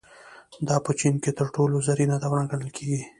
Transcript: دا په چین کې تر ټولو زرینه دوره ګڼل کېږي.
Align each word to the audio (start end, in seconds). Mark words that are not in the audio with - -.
دا 0.67 0.75
په 0.85 0.91
چین 0.99 1.15
کې 1.23 1.31
تر 1.39 1.47
ټولو 1.55 1.75
زرینه 1.87 2.15
دوره 2.23 2.43
ګڼل 2.51 2.69
کېږي. 2.77 3.01